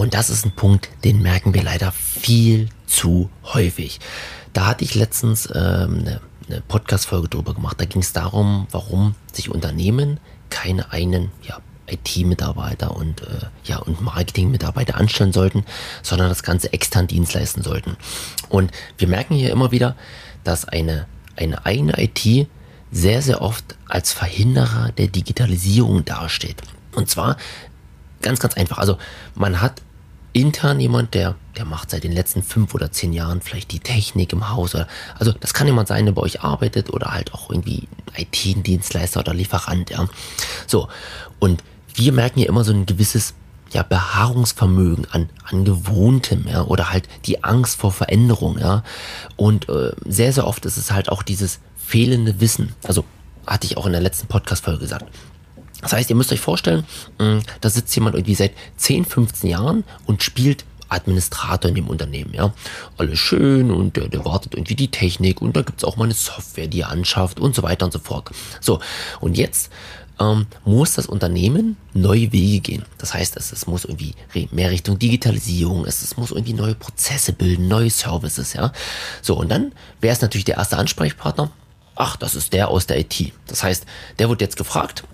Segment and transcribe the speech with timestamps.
[0.00, 4.00] Und das ist ein Punkt, den merken wir leider viel zu häufig.
[4.54, 7.78] Da hatte ich letztens ähm, eine, eine Podcast-Folge drüber gemacht.
[7.78, 10.18] Da ging es darum, warum sich Unternehmen
[10.48, 15.66] keine einen ja, IT-Mitarbeiter und, äh, ja, und Marketing-Mitarbeiter anstellen sollten,
[16.02, 17.98] sondern das Ganze extern Dienst leisten sollten.
[18.48, 19.96] Und wir merken hier immer wieder,
[20.44, 22.48] dass eine, eine eigene IT
[22.90, 26.62] sehr, sehr oft als Verhinderer der Digitalisierung dasteht.
[26.94, 27.36] Und zwar
[28.22, 28.78] ganz, ganz einfach.
[28.78, 28.96] Also
[29.34, 29.82] man hat
[30.32, 34.32] intern jemand, der, der macht seit den letzten fünf oder zehn Jahren vielleicht die Technik
[34.32, 34.74] im Haus.
[34.74, 34.86] Oder,
[35.18, 39.34] also das kann jemand sein, der bei euch arbeitet oder halt auch irgendwie IT-Dienstleister oder
[39.34, 39.90] Lieferant.
[39.90, 40.06] Ja.
[40.66, 40.88] So,
[41.38, 41.62] und
[41.94, 43.34] wir merken ja immer so ein gewisses
[43.72, 48.82] ja, Beharrungsvermögen an, an Gewohntem, ja, oder halt die Angst vor Veränderung, ja.
[49.36, 52.74] Und äh, sehr, sehr oft ist es halt auch dieses fehlende Wissen.
[52.84, 53.04] Also
[53.46, 55.06] hatte ich auch in der letzten Podcast-Folge gesagt.
[55.82, 56.84] Das heißt, ihr müsst euch vorstellen,
[57.18, 62.34] hm, da sitzt jemand irgendwie seit 10, 15 Jahren und spielt Administrator in dem Unternehmen,
[62.34, 62.52] ja.
[62.98, 66.04] Alles schön und der, der wartet irgendwie die Technik und da gibt es auch mal
[66.04, 68.30] eine Software, die er anschafft und so weiter und so fort.
[68.60, 68.80] So,
[69.20, 69.70] und jetzt
[70.20, 72.84] ähm, muss das Unternehmen neue Wege gehen.
[72.98, 74.14] Das heißt, es, es muss irgendwie
[74.50, 78.72] mehr Richtung Digitalisierung, es, es muss irgendwie neue Prozesse bilden, neue Services, ja.
[79.22, 81.50] So, und dann wäre es natürlich der erste Ansprechpartner.
[81.94, 83.32] Ach, das ist der aus der IT.
[83.46, 83.84] Das heißt,
[84.18, 85.04] der wird jetzt gefragt,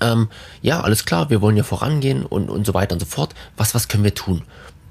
[0.00, 0.28] ähm,
[0.62, 3.34] ja, alles klar, wir wollen ja vorangehen und, und so weiter und so fort.
[3.56, 4.42] Was, was können wir tun?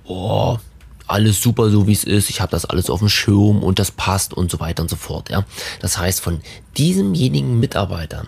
[0.05, 0.59] Boah,
[1.07, 3.91] alles super so wie es ist, ich habe das alles auf dem Schirm und das
[3.91, 5.29] passt und so weiter und so fort.
[5.29, 5.45] Ja,
[5.79, 6.41] das heißt, von
[6.77, 8.25] diesemjenigen Mitarbeiter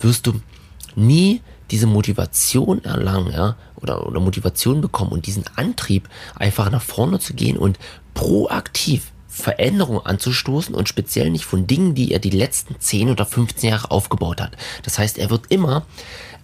[0.00, 0.40] wirst du
[0.94, 1.40] nie
[1.70, 7.34] diese Motivation erlangen, ja, oder, oder Motivation bekommen und diesen Antrieb, einfach nach vorne zu
[7.34, 7.78] gehen und
[8.14, 13.70] proaktiv Veränderungen anzustoßen und speziell nicht von Dingen, die er die letzten 10 oder 15
[13.70, 14.56] Jahre aufgebaut hat.
[14.82, 15.86] Das heißt, er wird immer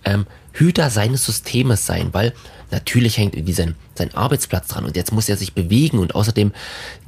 [0.04, 2.32] ähm, Hüter seines Systems sein, weil
[2.70, 6.52] natürlich hängt irgendwie sein, sein Arbeitsplatz dran und jetzt muss er sich bewegen und außerdem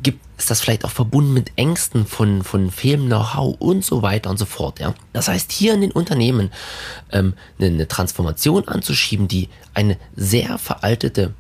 [0.03, 4.31] gibt, ist das vielleicht auch verbunden mit Ängsten von, von fehlendem Know-how und so weiter
[4.31, 4.81] und so fort.
[4.81, 4.95] Ja?
[5.13, 6.51] Das heißt, hier in den Unternehmen
[7.13, 11.35] ähm, eine, eine Transformation anzuschieben, die eine sehr veraltete,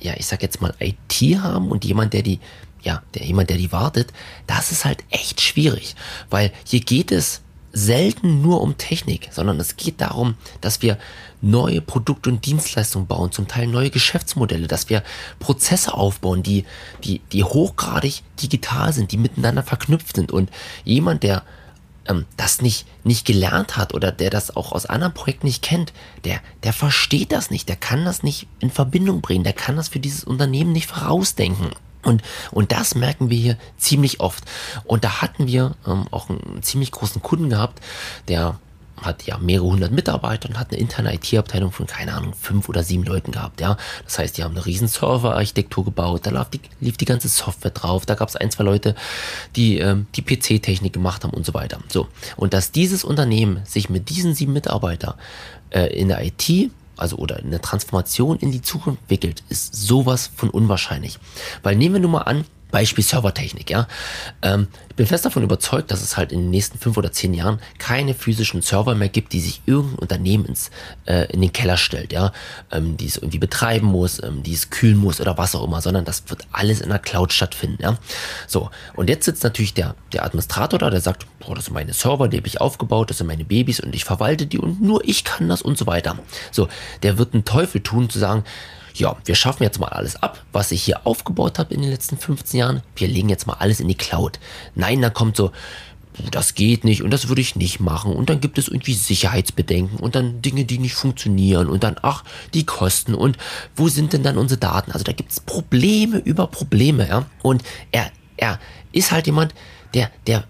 [0.00, 2.40] ja, ich sag jetzt mal IT haben und jemand, der die,
[2.82, 4.12] ja, der jemand, der die wartet,
[4.46, 5.94] das ist halt echt schwierig,
[6.28, 7.42] weil hier geht es
[7.72, 10.98] selten nur um Technik, sondern es geht darum, dass wir
[11.40, 15.02] neue Produkte und Dienstleistungen bauen, zum Teil neue Geschäftsmodelle, dass wir
[15.38, 16.64] Prozesse aufbauen, die,
[17.04, 20.32] die, die hochgradig digital sind, die miteinander verknüpft sind.
[20.32, 20.50] Und
[20.84, 21.44] jemand, der
[22.06, 25.92] ähm, das nicht, nicht gelernt hat oder der das auch aus anderen Projekten nicht kennt,
[26.24, 29.88] der, der versteht das nicht, der kann das nicht in Verbindung bringen, der kann das
[29.88, 31.70] für dieses Unternehmen nicht vorausdenken.
[32.02, 34.44] Und, und das merken wir hier ziemlich oft.
[34.84, 37.80] Und da hatten wir ähm, auch einen ziemlich großen Kunden gehabt,
[38.28, 38.58] der
[39.02, 42.82] hat ja mehrere hundert Mitarbeiter und hat eine interne IT-Abteilung von, keine Ahnung, fünf oder
[42.82, 43.76] sieben Leuten gehabt, ja.
[44.04, 47.70] Das heißt, die haben eine riesen Server-Architektur gebaut, da lief die, lief die ganze Software
[47.70, 48.94] drauf, da gab es ein, zwei Leute,
[49.56, 51.78] die ähm, die PC-Technik gemacht haben und so weiter.
[51.88, 52.08] So.
[52.36, 55.14] Und dass dieses Unternehmen sich mit diesen sieben Mitarbeitern
[55.70, 60.50] äh, in der IT also oder eine Transformation in die Zukunft entwickelt, ist sowas von
[60.50, 61.18] unwahrscheinlich.
[61.62, 63.86] Weil nehmen wir nur mal an, Beispiel Servertechnik, ja.
[64.42, 67.32] Ähm, ich bin fest davon überzeugt, dass es halt in den nächsten fünf oder zehn
[67.32, 70.70] Jahren keine physischen Server mehr gibt, die sich irgendein Unternehmen ins,
[71.06, 72.32] äh, in den Keller stellt, ja,
[72.70, 75.80] ähm, die es irgendwie betreiben muss, ähm, die es kühlen muss oder was auch immer,
[75.80, 77.98] sondern das wird alles in der Cloud stattfinden, ja.
[78.46, 81.92] So, und jetzt sitzt natürlich der, der Administrator da, der sagt, boah, das sind meine
[81.92, 85.06] Server, die habe ich aufgebaut, das sind meine Babys und ich verwalte die und nur
[85.06, 86.18] ich kann das und so weiter.
[86.50, 86.68] So,
[87.02, 88.44] der wird einen Teufel tun, zu sagen,
[88.94, 92.16] ja, wir schaffen jetzt mal alles ab, was ich hier aufgebaut habe in den letzten
[92.16, 92.82] 15 Jahren.
[92.96, 94.38] Wir legen jetzt mal alles in die Cloud.
[94.74, 95.52] Nein, da kommt so,
[96.30, 99.98] das geht nicht und das würde ich nicht machen und dann gibt es irgendwie Sicherheitsbedenken
[99.98, 103.38] und dann Dinge, die nicht funktionieren und dann, ach, die Kosten und
[103.76, 104.92] wo sind denn dann unsere Daten?
[104.92, 107.26] Also da gibt es Probleme über Probleme, ja.
[107.42, 107.62] Und
[107.92, 108.58] er, er
[108.92, 109.54] ist halt jemand,
[109.94, 110.44] der, der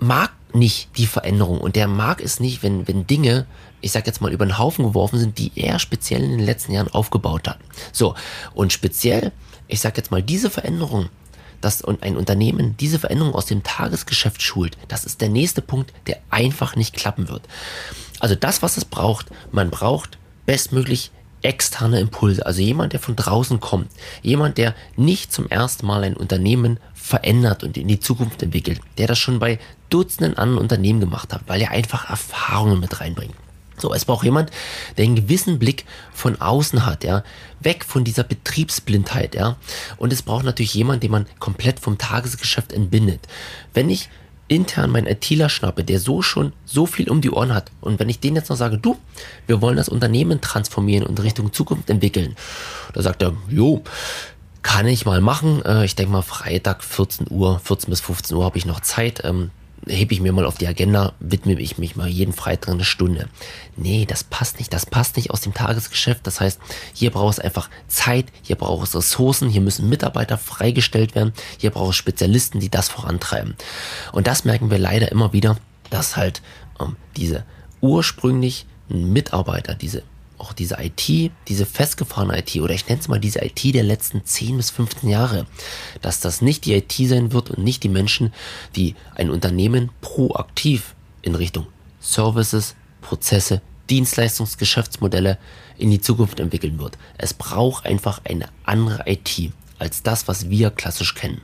[0.00, 3.46] mag nicht die Veränderung und der mag es nicht, wenn, wenn Dinge
[3.86, 6.72] ich sag jetzt mal, über den Haufen geworfen sind, die er speziell in den letzten
[6.72, 7.58] Jahren aufgebaut hat.
[7.92, 8.16] So,
[8.52, 9.30] und speziell,
[9.68, 11.08] ich sag jetzt mal, diese Veränderung,
[11.60, 16.18] dass ein Unternehmen diese Veränderung aus dem Tagesgeschäft schult, das ist der nächste Punkt, der
[16.30, 17.42] einfach nicht klappen wird.
[18.18, 21.12] Also das, was es braucht, man braucht bestmöglich
[21.42, 23.88] externe Impulse, also jemand, der von draußen kommt,
[24.20, 29.06] jemand, der nicht zum ersten Mal ein Unternehmen verändert und in die Zukunft entwickelt, der
[29.06, 33.34] das schon bei Dutzenden anderen Unternehmen gemacht hat, weil er einfach Erfahrungen mit reinbringt.
[33.78, 34.50] So, es braucht jemand,
[34.96, 37.22] der einen gewissen Blick von außen hat, ja,
[37.60, 39.56] weg von dieser Betriebsblindheit, ja.
[39.96, 43.20] Und es braucht natürlich jemand, den man komplett vom Tagesgeschäft entbindet.
[43.74, 44.08] Wenn ich
[44.48, 48.08] intern meinen ITler schnappe, der so schon so viel um die Ohren hat, und wenn
[48.08, 48.96] ich denen jetzt noch sage, du,
[49.46, 52.36] wir wollen das Unternehmen transformieren und Richtung Zukunft entwickeln,
[52.92, 53.82] da sagt er, jo,
[54.62, 55.64] kann ich mal machen.
[55.64, 59.22] Äh, ich denke mal, Freitag 14 Uhr, 14 bis 15 Uhr habe ich noch Zeit.
[59.86, 63.28] Hebe ich mir mal auf die Agenda, widme ich mich mal jeden Freitag eine Stunde.
[63.76, 64.72] Nee, das passt nicht.
[64.72, 66.26] Das passt nicht aus dem Tagesgeschäft.
[66.26, 66.60] Das heißt,
[66.92, 71.70] hier braucht es einfach Zeit, hier braucht es Ressourcen, hier müssen Mitarbeiter freigestellt werden, hier
[71.70, 73.54] braucht es Spezialisten, die das vorantreiben.
[74.12, 75.56] Und das merken wir leider immer wieder,
[75.90, 76.42] dass halt
[76.80, 77.44] ähm, diese
[77.80, 80.02] ursprünglich Mitarbeiter, diese
[80.38, 84.24] auch diese IT, diese festgefahrene IT oder ich nenne es mal diese IT der letzten
[84.24, 85.46] 10 bis 15 Jahre,
[86.02, 88.32] dass das nicht die IT sein wird und nicht die Menschen,
[88.74, 91.66] die ein Unternehmen proaktiv in Richtung
[92.00, 95.38] Services, Prozesse, Dienstleistungsgeschäftsmodelle
[95.78, 96.98] in die Zukunft entwickeln wird.
[97.18, 101.40] Es braucht einfach eine andere IT als das, was wir klassisch kennen.